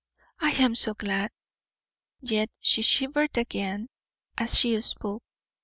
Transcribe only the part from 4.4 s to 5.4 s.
she spoke.